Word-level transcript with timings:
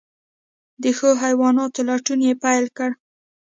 د 0.83 0.85
ښو 0.97 1.09
حیواناتو 1.23 1.79
لټون 1.89 2.19
یې 2.27 2.33
پیل 2.43 2.65
کړ. 2.77 2.89